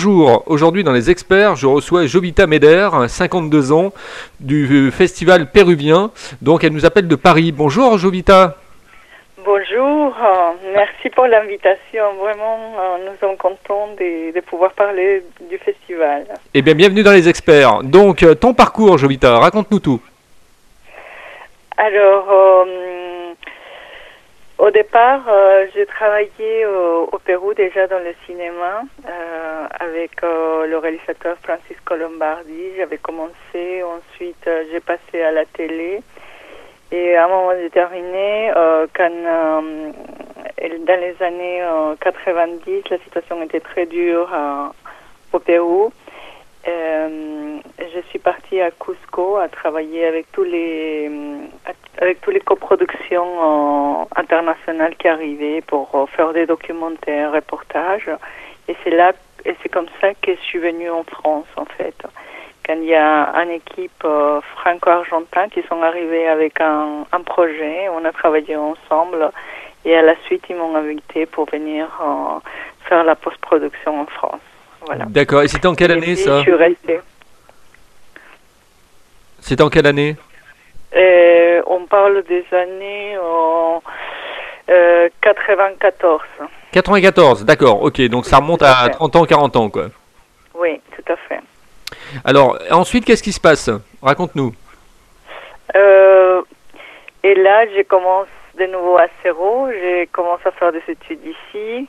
[0.00, 0.44] bonjour.
[0.46, 3.92] Aujourd'hui dans les experts, je reçois Jovita Meder, 52 ans,
[4.40, 6.10] du festival péruvien.
[6.40, 7.52] Donc elle nous appelle de Paris.
[7.52, 8.56] Bonjour Jovita.
[9.44, 12.14] Bonjour, euh, merci pour l'invitation.
[12.18, 16.24] Vraiment, euh, nous sommes contents de, de, pouvoir parler du festival.
[16.54, 17.82] Eh bien, bienvenue dans les experts.
[17.82, 20.00] Donc, euh, ton parcours, Jovita, raconte-nous tout.
[21.76, 22.26] Alors,
[24.60, 30.76] au départ, euh, j'ai travaillé au, Pérou déjà dans le cinéma euh, avec euh, le
[30.78, 32.76] réalisateur Francisco Lombardi.
[32.76, 36.02] J'avais commencé, ensuite j'ai passé à la télé.
[36.92, 38.50] Et à un moment déterminé,
[38.96, 41.62] quand dans les années
[42.00, 44.28] 90, la situation était très dure
[45.32, 45.92] au Pérou.
[46.68, 51.10] Euh, je suis partie à Cusco à travailler avec tous les
[51.98, 58.10] avec tous les coproductions internationales qui arrivaient pour faire des documentaires, reportages.
[58.68, 59.12] Et c'est là
[59.44, 61.94] et c'est comme ça que je suis venue en France en fait.
[62.66, 67.88] Quand il y a une équipe euh, franco-argentin qui sont arrivés avec un, un, projet,
[67.88, 69.30] on a travaillé ensemble
[69.84, 72.38] et à la suite ils m'ont invité pour venir euh,
[72.86, 74.49] faire la post-production en France.
[74.86, 75.04] Voilà.
[75.06, 75.42] D'accord.
[75.42, 77.00] Et c'était en quelle année ça Je suis restée.
[79.40, 80.16] C'était en quelle année
[80.96, 83.16] euh, On parle des années
[84.70, 86.20] euh, 94.
[86.72, 87.82] 94, d'accord.
[87.82, 89.86] Ok, donc ça remonte à 30 ans, 40 ans, quoi.
[90.54, 91.40] Oui, tout à fait.
[92.24, 93.70] Alors, ensuite, qu'est-ce qui se passe?
[94.02, 94.52] Raconte-nous.
[95.76, 96.42] Euh,
[97.22, 98.28] et là, je commence
[98.58, 99.68] de nouveau à zéro.
[99.70, 101.88] J'ai commencé à faire des études ici.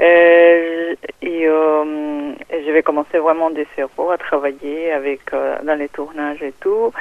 [0.00, 5.88] Euh, et, euh, je vais commencer vraiment de zéro à travailler avec euh, dans les
[5.88, 6.92] tournages et tout.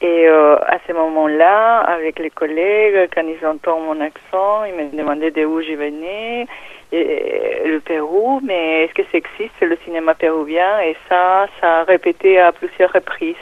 [0.00, 4.96] Et euh, à ce moment-là, avec les collègues, quand ils entendent mon accent, ils me
[4.96, 6.46] demandaient de où je venais,
[6.92, 10.80] et, le Pérou, mais est-ce que ça existe le cinéma péruvien?
[10.82, 13.36] Et ça, ça a répété à plusieurs reprises.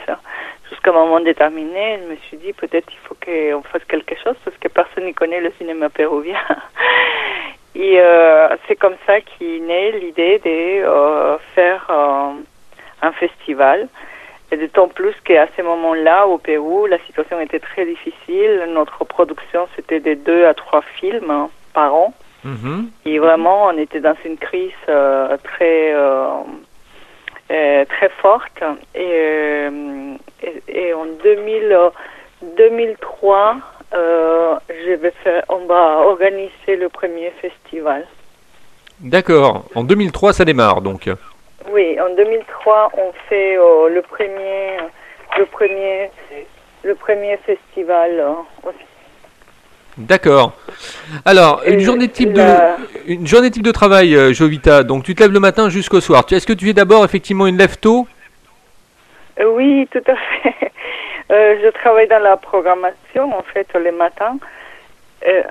[0.69, 4.35] Jusqu'à un moment déterminé, je me suis dit peut-être il faut qu'on fasse quelque chose
[4.43, 6.39] parce que personne ne connaît le cinéma péruvien.
[7.79, 12.31] Et euh, c'est comme ça qu'est née l'idée de euh, faire euh,
[13.03, 13.87] un festival.
[14.51, 18.67] Et d'autant plus qu'à ce moment-là, au Pérou, la situation était très difficile.
[18.73, 22.13] Notre production, c'était de deux à trois films hein, par an.
[22.43, 22.85] -hmm.
[23.05, 24.85] Et vraiment, on était dans une crise
[25.49, 25.93] très
[27.93, 28.59] très forte.
[28.95, 29.67] Et,
[30.47, 31.77] et, et en 2000,
[32.57, 33.57] 2003,
[33.93, 38.05] euh, je vais faire, on va organiser le premier festival.
[38.99, 39.65] D'accord.
[39.75, 41.09] En 2003, ça démarre donc.
[41.71, 44.77] Oui, en 2003, on fait euh, le premier,
[45.37, 46.09] le premier,
[46.83, 48.33] le premier festival euh,
[48.63, 48.77] aussi.
[49.97, 50.53] D'accord.
[51.25, 52.43] Alors, une journée type de
[53.07, 54.83] une journée type de travail, Jovita.
[54.83, 56.23] Donc, tu te lèves le matin jusqu'au soir.
[56.29, 58.07] Est-ce que tu es d'abord effectivement une lève tôt?
[59.43, 60.66] Oui, tout à fait.
[61.29, 64.37] Euh, je travaille dans la programmation, en fait, les matins.
[65.27, 65.43] Euh,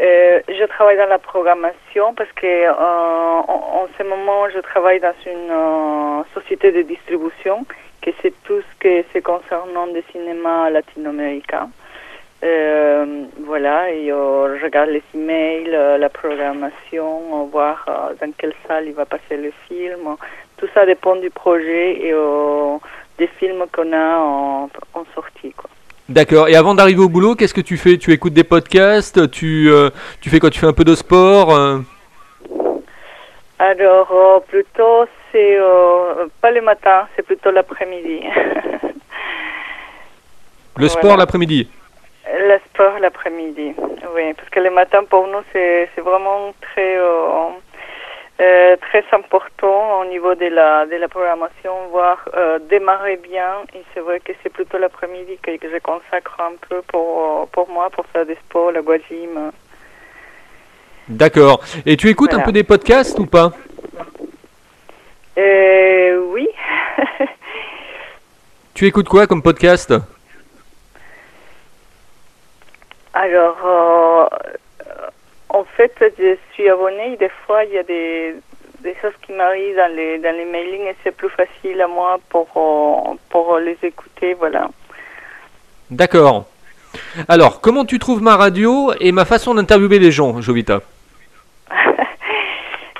[0.00, 5.14] euh, je travaille dans la programmation parce que en, en, ce moment, je travaille dans
[5.26, 7.64] une société de distribution
[8.02, 11.70] que c'est tout ce que c'est concernant le cinéma latino-américain.
[12.42, 17.84] voilà, et je regarde les emails, la programmation, voir
[18.20, 20.16] dans quelle salle il va passer le film.
[20.58, 22.14] Tout ça dépend du projet et
[23.18, 25.52] des films qu'on a en, en sortie.
[25.56, 25.68] Quoi.
[26.08, 26.48] D'accord.
[26.48, 27.98] Et avant d'arriver au boulot, qu'est-ce que tu fais?
[27.98, 29.30] Tu écoutes des podcasts?
[29.30, 29.90] Tu, euh,
[30.20, 30.50] tu fais quoi?
[30.50, 31.78] Tu fais un peu de sport euh...
[33.58, 35.58] Alors, euh, plutôt, c'est
[36.40, 38.22] pas le matin, c'est plutôt l'après-midi.
[40.76, 41.68] le sport l'après-midi?
[42.32, 43.74] Le sport l'après-midi,
[44.14, 44.32] oui.
[44.34, 46.98] Parce que le matin, pour nous, c'est vraiment très
[48.40, 53.64] euh, très important au niveau de la, de la programmation, voir euh, démarrer bien.
[53.74, 57.90] Et c'est vrai que c'est plutôt l'après-midi que, je consacre un peu pour, pour moi,
[57.90, 59.50] pour faire des sports, la guajime.
[61.08, 61.64] D'accord.
[61.84, 62.44] Et tu écoutes voilà.
[62.44, 63.52] un peu des podcasts ou pas?
[65.36, 66.48] Euh, Oui.
[68.74, 69.92] tu écoutes quoi comme podcast?
[73.14, 74.30] Alors,
[75.78, 78.34] fait, je suis abonnée des fois, il y a des,
[78.80, 82.18] des choses qui m'arrivent dans les, dans les mailings et c'est plus facile à moi
[82.28, 82.48] pour,
[83.30, 84.68] pour les écouter, voilà.
[85.90, 86.46] D'accord.
[87.28, 90.80] Alors, comment tu trouves ma radio et ma façon d'interviewer les gens, Jovita?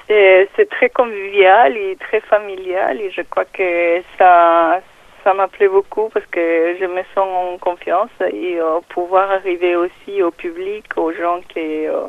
[0.08, 4.81] C'est très convivial et très familial et je crois que ça,
[5.22, 10.22] ça m'appelait beaucoup parce que je me sens en confiance et euh, pouvoir arriver aussi
[10.22, 11.86] au public, aux gens qui...
[11.86, 12.06] Euh,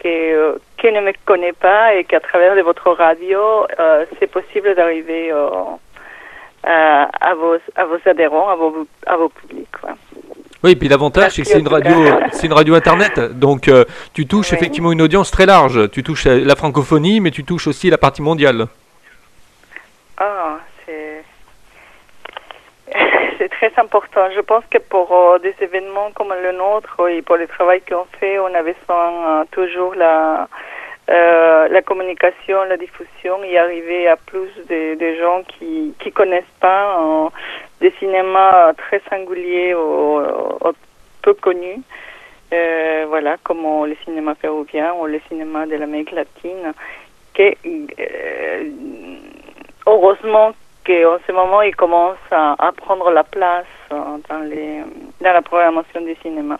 [0.00, 0.32] qui,
[0.78, 3.66] qui ne me connaît pas et qu'à travers de votre radio,
[4.18, 5.32] c'est possible d'arriver
[6.64, 9.68] à, vos, à vos adhérents, à vos, à vos publics.
[10.64, 11.94] Oui, et puis l'avantage, c'est que c'est une radio,
[12.32, 15.88] c'est une radio internet, donc euh, tu touches effectivement une audience très large.
[15.90, 18.66] Tu touches la francophonie, mais tu touches aussi la partie mondiale.
[20.16, 20.58] Ah,
[23.38, 24.28] c'est très important.
[24.34, 28.04] Je pense que pour euh, des événements comme le nôtre et pour le travail qu'on
[28.18, 30.48] fait, on avait besoin euh, toujours la
[31.10, 37.30] euh, la communication, la diffusion, y arriver à plus de, gens qui qui connaissent pas
[37.80, 40.20] des cinémas très singuliers ou,
[41.22, 41.80] peu connus.
[42.50, 46.74] Voilà, comme le cinéma péruvien ou le cinéma de l'Amérique latine,
[47.32, 47.54] que
[49.86, 50.52] heureusement
[50.88, 54.82] qu'en ce moment, il commence à, prendre la place dans, les,
[55.20, 56.56] dans la programmation du cinéma.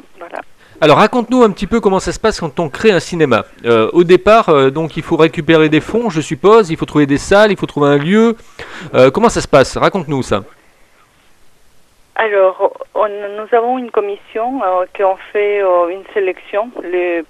[0.80, 3.44] Alors raconte-nous un petit peu comment ça se passe quand on crée un cinéma.
[3.64, 7.06] Euh, au départ, euh, donc il faut récupérer des fonds, je suppose, il faut trouver
[7.06, 8.36] des salles, il faut trouver un lieu.
[8.94, 9.76] Euh, comment ça se passe?
[9.76, 10.44] Raconte-nous ça.
[12.20, 14.60] Alors, nous avons une commission
[14.92, 16.70] qui en fait une sélection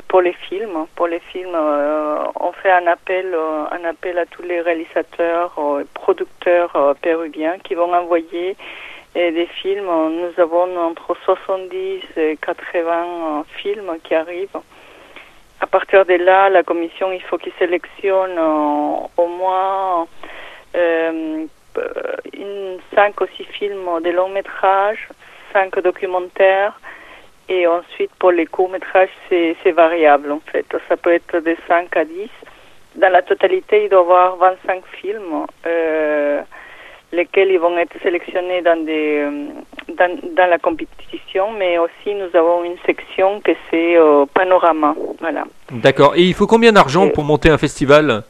[0.08, 0.86] pour les films.
[0.96, 3.36] Pour les films, on fait un appel,
[3.70, 5.54] un appel à tous les réalisateurs,
[5.92, 8.56] producteurs péruviens qui vont envoyer
[9.14, 9.86] et des films.
[9.86, 14.60] Nous avons entre 70 et 80 euh, films qui arrivent.
[15.60, 20.06] À partir de là, la commission, il faut qu'il sélectionne euh, au moins
[20.76, 21.46] euh,
[22.32, 25.08] une, 5 ou 6 films de long métrage,
[25.52, 26.78] 5 documentaires,
[27.48, 30.66] et ensuite pour les courts métrages, c'est variable en fait.
[30.88, 32.28] Ça peut être de 5 à 10.
[32.96, 35.46] Dans la totalité, il doit y avoir 25 films.
[35.66, 36.42] Euh,
[37.12, 39.46] lesquels ils vont être sélectionnés dans, des, euh,
[39.96, 44.94] dans, dans, la compétition, mais aussi nous avons une section que c'est euh, panorama.
[45.20, 45.44] Voilà.
[45.70, 46.14] D'accord.
[46.16, 48.22] Et il faut combien d'argent pour monter un festival?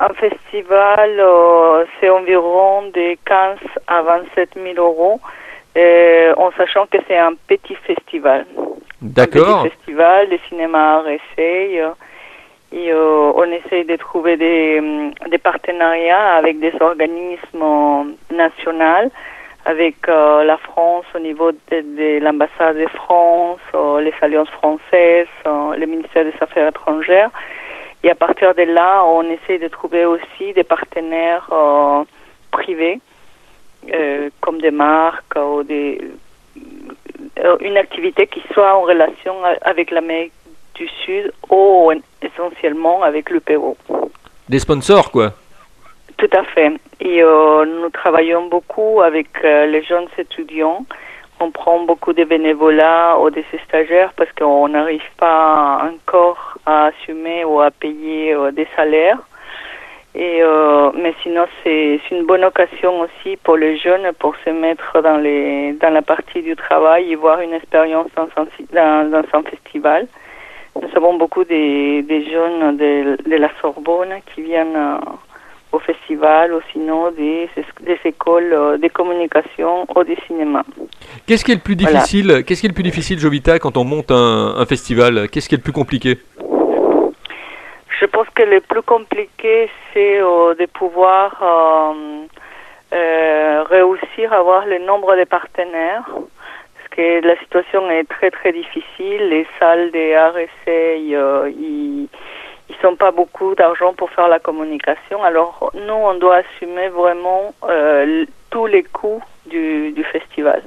[0.00, 5.20] Un festival, euh, c'est environ de 15 à 27 000 euros,
[6.36, 8.46] en sachant que c'est un petit festival.
[9.00, 9.60] D'accord.
[9.60, 11.82] Un petit festival, le cinéma essaye
[12.72, 19.10] et euh, on essaie de trouver des, mm, des, partenariats avec des organismes nationaux,
[19.64, 25.86] avec euh, la France au niveau de, l'ambassade de France, euh, les alliances françaises, le
[25.86, 27.30] ministère des Affaires étrangères.
[28.04, 31.50] Et à partir de là, on essaie de trouver aussi des partenaires
[32.50, 33.00] privés,
[34.40, 36.00] comme des marques ou des
[37.60, 40.32] une activité qui soit en relation avec l'Amérique
[40.74, 41.92] du Sud ou
[42.22, 43.76] essentiellement avec le Pérou.
[44.48, 45.32] Des sponsors, quoi
[46.16, 46.72] Tout à fait.
[47.00, 50.86] Et euh, nous travaillons beaucoup avec euh, les jeunes étudiants.
[51.40, 57.44] On prend beaucoup de bénévolats ou des stagiaires parce qu'on n'arrive pas encore à assumer
[57.44, 59.18] ou à payer euh, des salaires.
[60.14, 60.42] Et
[60.94, 65.74] mais sinon, c'est une bonne occasion aussi pour les jeunes pour se mettre dans les
[65.74, 68.26] dans la partie du travail et voir une expérience dans
[68.72, 70.08] dans, dans un festival.
[70.80, 74.98] Nous avons beaucoup des, jeunes de, la Sorbonne qui viennent euh,
[75.72, 77.48] au festival ou sinon des,
[77.80, 80.64] des écoles euh, de communication ou de cinéma.
[81.26, 83.84] Qu'est-ce qui est le plus difficile Qu'est-ce qui est le plus difficile, Jovita, quand on
[83.84, 85.28] monte un, festival?
[85.28, 86.18] Qu'est-ce qui est le plus compliqué?
[88.00, 91.42] Je pense que le plus compliqué, c'est euh, de pouvoir
[93.70, 96.08] réussir à avoir le nombre de partenaires
[96.98, 99.28] la situation est très très difficile.
[99.28, 102.07] Les salles des RSA, euh, ils,
[102.78, 105.22] ils sont pas beaucoup d'argent pour faire la communication.
[105.22, 110.62] Alors nous, on doit assumer vraiment euh, tous les coûts du, festival.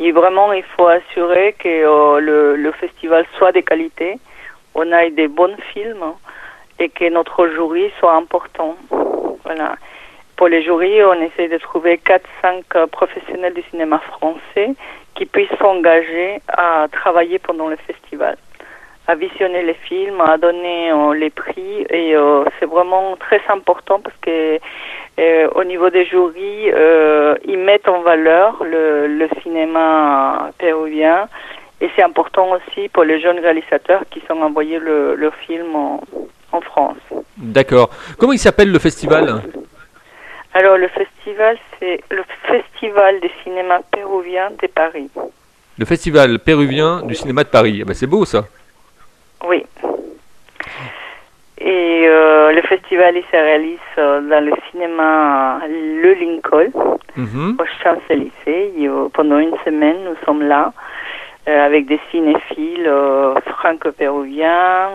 [0.00, 4.18] Et vraiment, il faut assurer que euh, le, le, festival soit de qualité,
[4.74, 6.04] on ait des bons films
[6.78, 8.76] et que notre jury soit important.
[9.44, 9.76] Voilà.
[10.36, 12.00] Pour les jurys, on essaie de trouver
[12.42, 14.74] 4-5 professionnels du cinéma français
[15.14, 18.36] qui puissent s'engager à travailler pendant le festival,
[19.06, 21.86] à visionner les films, à donner euh, les prix.
[21.90, 24.58] Et euh, c'est vraiment très important parce que
[25.18, 26.72] euh, au niveau des jurys,
[27.46, 31.28] ils mettent en valeur le, le cinéma péruvien.
[31.80, 36.00] Et c'est important aussi pour les jeunes réalisateurs qui sont envoyés le, leur film en,
[36.52, 36.96] en France.
[37.36, 37.90] D'accord.
[38.18, 39.42] Comment il s'appelle le festival?
[40.54, 45.10] Alors le festival, c'est le Festival des cinémas péruviens de Paris.
[45.78, 47.80] Le Festival péruvien du cinéma de Paris.
[47.82, 48.44] Ah ben, c'est beau ça.
[49.48, 49.64] Oui.
[51.58, 56.72] Et euh, le festival il se réalise euh, dans le cinéma Le Lincoln,
[57.16, 57.62] mm -hmm.
[57.62, 58.88] au Champs-Élysées.
[59.12, 60.72] Pendant une semaine, nous sommes là.
[61.48, 64.90] euh, avec des cinéphiles euh, franco-péruviens.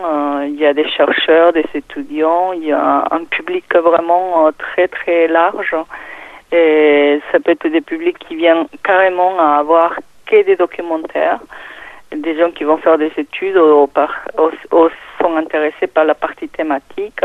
[0.50, 2.52] il y a des chercheurs, des étudiants.
[2.54, 5.74] Il y a un public vraiment très très large.
[6.60, 9.90] Et ça peut être des publics qui viennent carrément à avoir
[10.28, 11.40] que des documentaires,
[12.14, 13.56] des gens qui vont faire des études
[15.20, 17.20] sont intéressés par la partie thématique.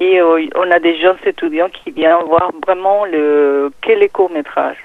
[0.00, 4.78] Et euh, on a des jeunes étudiants qui viennent voir vraiment le quel est court-métrage.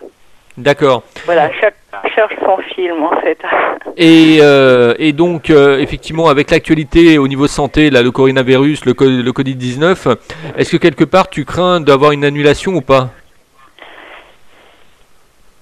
[0.58, 1.04] D'accord.
[1.26, 1.76] Voilà, chaque
[2.16, 3.38] cherche son film en fait.
[4.00, 8.92] Et, euh, et donc, euh, effectivement, avec l'actualité au niveau santé, là, le coronavirus, le,
[8.92, 10.16] le Covid-19,
[10.56, 13.10] est-ce que quelque part tu crains d'avoir une annulation ou pas?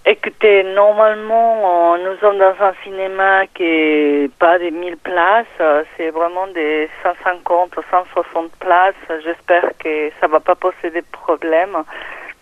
[0.07, 6.11] Écoutez, normalement, nous sommes dans un cinéma qui est pas des 1000 places, euh, c'est
[6.11, 8.93] vraiment des 150 ou 160 places.
[9.23, 11.77] J'espère que ça va pas poser des problèmes.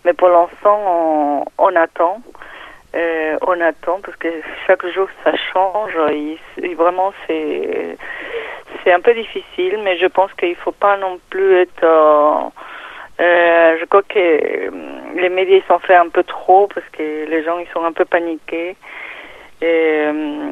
[0.04, 2.18] Mais pour l'instant, on, on attend.
[2.94, 4.28] Euh, on attend parce que
[4.66, 5.96] chaque jour ça change.
[6.76, 7.96] Vraiment, c'est
[8.84, 11.82] c'est un peu difficile, mais je pense qu'il faut pas non plus être.
[11.82, 12.50] euh,
[13.20, 14.70] euh, je crois que
[15.14, 17.92] les médias ils sont fait un peu trop parce que les gens ils sont un
[17.92, 18.76] peu paniqués.
[19.62, 20.50] Et, euh,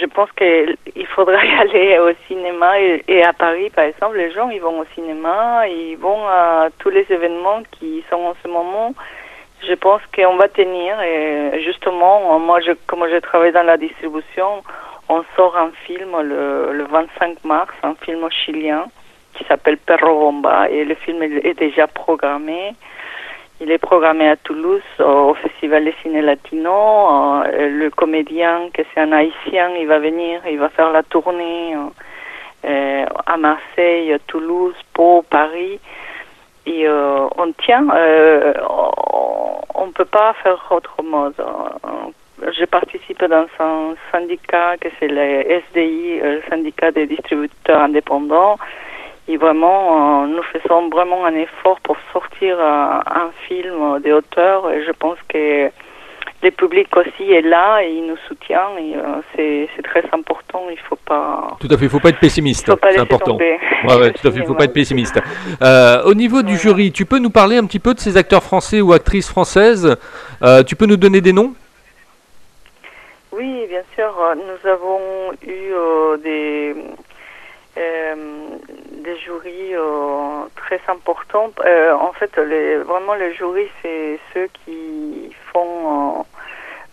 [0.00, 4.48] je pense qu'il faudrait y aller au cinéma et, à Paris par exemple les gens
[4.48, 8.94] ils vont au cinéma ils vont à tous les événements qui sont en ce moment
[9.66, 14.62] je pense qu'on va tenir et justement moi je comme je travaille dans la distribution
[15.08, 18.86] on sort un film le, le 25 mars un film chilien
[19.34, 22.74] qui s'appelle Perro Bomba et le film est déjà programmé
[23.60, 27.42] il est programmé à Toulouse au Festival des Ciné Latino.
[27.44, 31.74] Euh, le comédien, que c'est un haïtien, il va venir, il va faire la tournée
[31.74, 31.88] euh,
[32.66, 35.80] euh, à Marseille, Toulouse, Pau, Paris.
[36.66, 37.86] Et on tient,
[39.74, 41.30] on ne peut pas faire autrement.
[42.42, 48.58] Je participe dans un syndicat que c'est le SDI, le syndicat des distributeurs indépendants.
[49.28, 54.70] Et vraiment, euh, nous faisons vraiment un effort pour sortir euh, un film des auteurs.
[54.72, 55.70] Et je pense que
[56.42, 58.70] le public aussi est là et il nous soutient.
[58.78, 60.66] Et euh, c'est c'est très important.
[60.70, 61.56] Il faut pas.
[61.60, 63.36] Tout à fait, il faut pas être pessimiste, c'est important.
[63.36, 65.20] Ouais, ouais, tout à fait, il faut pas être pessimiste.
[65.62, 68.42] Euh, au niveau du jury, tu peux nous parler un petit peu de ces acteurs
[68.42, 69.96] français ou actrices françaises?
[70.42, 71.54] Euh, Tu peux nous donner des noms?
[73.32, 74.14] Oui, bien sûr.
[74.36, 76.74] Nous avons eu euh, des,
[79.08, 81.50] des jurys euh, très importants.
[81.64, 86.22] Euh, en fait, les, vraiment, les jurys, c'est ceux qui font, euh,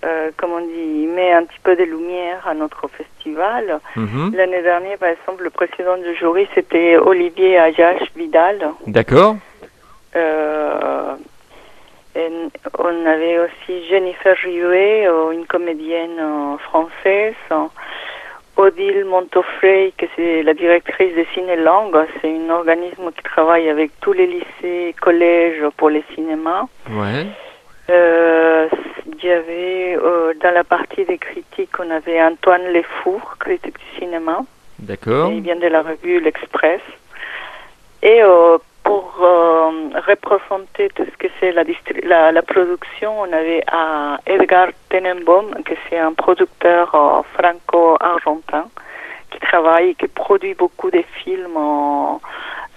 [0.05, 3.79] euh, comme on dit, met un petit peu de lumière à notre festival.
[3.95, 4.33] Mhm.
[4.35, 8.71] L'année dernière, par exemple, le président du jury, c'était Olivier Ayash Vidal.
[8.87, 9.35] D'accord.
[12.17, 12.29] Et
[12.79, 17.35] on avait aussi Jennifer Rivet, euh, une comédienne française.
[18.57, 21.97] Odile Montofrey, que c'est la directrice de Ciné Langue.
[22.21, 26.65] C'est un organisme qui travaille avec tous les lycées et collèges pour les cinémas.
[26.89, 27.25] Ouais.
[27.89, 28.67] Euh,
[29.05, 33.99] il y avait, euh, dans la partie des critiques, on avait Antoine Lefour, critique du
[33.99, 34.39] cinéma.
[34.79, 35.31] D'accord.
[35.31, 36.81] Il vient de la revue L'Express.
[38.01, 41.63] Et euh, pour euh, représenter tout ce que c'est la,
[42.03, 48.65] la, la production, on avait à Edgar Tenenbaum, que c'est un producteur euh, franco-argentin,
[49.31, 51.57] qui travaille, qui produit beaucoup de films.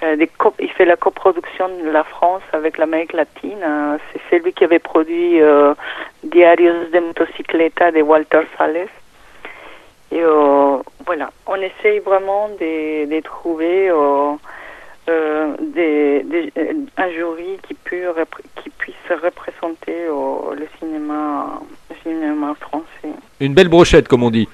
[0.02, 3.62] euh, des il fait la coproduction de la France avec l'Amérique latine.
[3.62, 5.74] Euh, c'est celui qui avait produit euh,
[6.22, 8.88] Diarios de motocicleta de Walter Sales.
[10.10, 10.22] Et
[11.04, 13.90] voilà, on essaye vraiment de, de trouver
[15.08, 21.60] euh, euh, un jury qui, puisse représenter le cinéma
[22.60, 23.16] français.
[23.40, 24.48] Une belle brochette, comme on dit.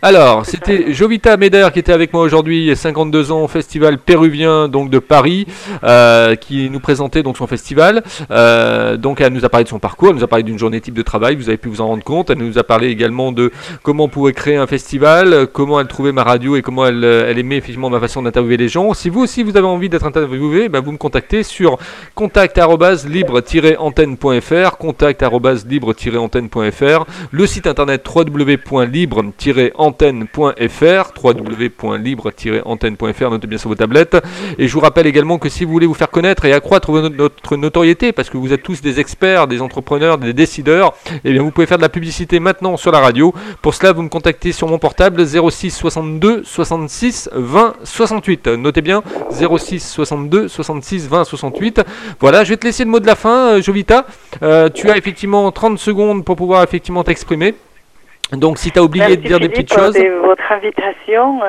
[0.00, 4.98] Alors, c'était Jovita Meder qui était avec moi aujourd'hui, 52 ans, festival péruvien donc de
[4.98, 5.46] Paris,
[5.84, 8.02] euh, qui nous présentait donc son festival.
[8.30, 10.80] Euh, donc, elle nous a parlé de son parcours, elle nous a parlé d'une journée
[10.80, 11.36] type de travail.
[11.36, 12.30] Vous avez pu vous en rendre compte.
[12.30, 16.12] Elle nous a parlé également de comment on pouvait créer un festival, comment elle trouvait
[16.12, 18.94] ma radio et comment elle, aimait effectivement ma façon d'interviewer les gens.
[18.94, 21.78] Si vous aussi vous avez envie d'être interviewé, ben, vous me contactez sur
[22.14, 28.02] contact@libre-antenne.fr, contact@libre-antenne.fr, le site internet
[29.78, 34.16] www.libre-antenne.fr, www.libre-antenne.fr, notez bien sur vos tablettes.
[34.58, 37.56] Et je vous rappelle également que si vous voulez vous faire connaître et accroître notre
[37.56, 41.50] notoriété, parce que vous êtes tous des experts, des entrepreneurs, des décideurs, eh bien vous
[41.50, 43.34] pouvez faire de la publicité maintenant sur la radio.
[43.60, 48.48] Pour cela, vous me contactez sur mon portable 06 62 66 20 68.
[48.48, 51.82] Notez bien 06 62 66 20 68.
[52.20, 54.06] Voilà, je vais te laisser le mot de la fin, euh, Jovita.
[54.42, 57.54] Euh, tu as effectivement 30 secondes pour pouvoir effectivement t'exprimer.
[58.32, 59.94] Donc si tu as oublié de dire des petites choses.
[59.94, 61.40] de votre invitation.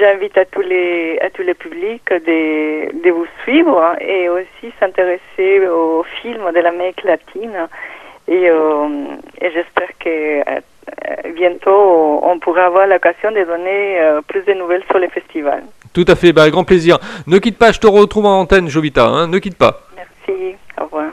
[0.00, 5.68] J'invite à tous les à tous les publics de, de vous suivre et aussi s'intéresser
[5.68, 7.68] aux films de l'Amérique latine.
[8.26, 10.42] Et, et j'espère que
[11.36, 15.62] bientôt on pourra avoir l'occasion de donner plus de nouvelles sur les festivals.
[15.94, 16.98] Tout à fait, bah, grand plaisir.
[17.26, 19.06] Ne quitte pas, je te retrouve en antenne, Jovita.
[19.06, 19.82] Hein, ne quitte pas.
[19.96, 21.06] Merci, au revoir.